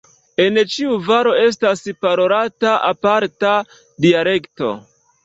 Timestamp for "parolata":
2.05-2.71